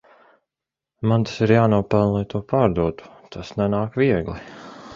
Man 1.11 1.25
tas 1.27 1.35
ir 1.47 1.53
jānopelna 1.55 2.09
lai 2.15 2.23
to 2.33 2.43
pārdotu, 2.55 3.13
tas 3.37 3.55
nenāk 3.61 4.01
viegli. 4.05 4.39